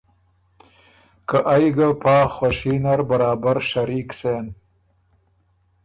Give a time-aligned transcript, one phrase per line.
[1.27, 4.45] که ائ ګه ای پا خوشي نر برابر شریک سېن۔